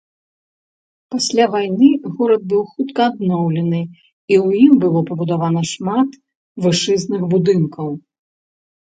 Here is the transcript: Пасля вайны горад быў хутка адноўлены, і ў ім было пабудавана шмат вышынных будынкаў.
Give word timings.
Пасля 1.15 1.45
вайны 1.55 1.89
горад 2.21 2.41
быў 2.53 2.63
хутка 2.71 3.01
адноўлены, 3.11 3.81
і 4.33 4.35
ў 4.45 4.69
ім 4.69 4.73
было 4.85 4.99
пабудавана 5.11 5.61
шмат 5.73 6.09
вышынных 6.67 7.21
будынкаў. 7.35 7.87